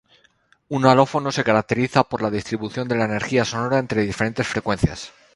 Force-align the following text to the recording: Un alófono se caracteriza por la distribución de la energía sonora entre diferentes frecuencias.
Un 0.67 0.83
alófono 0.87 1.31
se 1.31 1.43
caracteriza 1.43 2.03
por 2.05 2.23
la 2.23 2.31
distribución 2.31 2.87
de 2.87 2.95
la 2.95 3.05
energía 3.05 3.45
sonora 3.45 3.77
entre 3.77 4.01
diferentes 4.01 4.47
frecuencias. 4.47 5.13